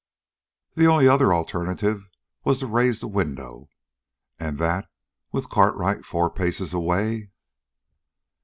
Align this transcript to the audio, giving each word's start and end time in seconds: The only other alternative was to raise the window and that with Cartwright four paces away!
The 0.73 0.87
only 0.87 1.07
other 1.07 1.31
alternative 1.31 2.09
was 2.43 2.57
to 2.57 2.65
raise 2.65 3.01
the 3.01 3.07
window 3.07 3.69
and 4.39 4.57
that 4.57 4.89
with 5.31 5.47
Cartwright 5.47 6.05
four 6.07 6.31
paces 6.31 6.73
away! 6.73 7.29